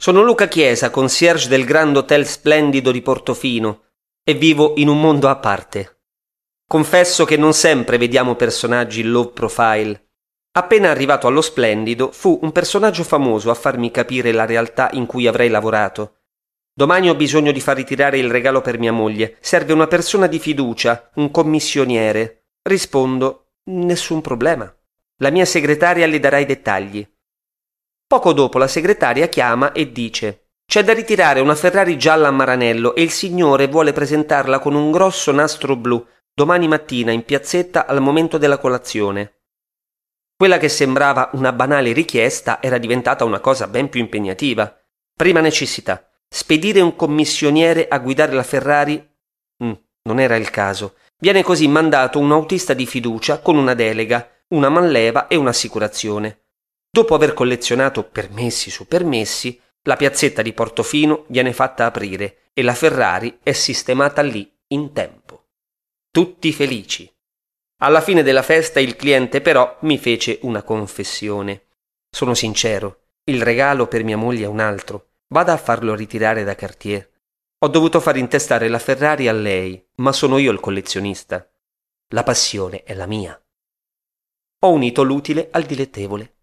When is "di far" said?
17.50-17.74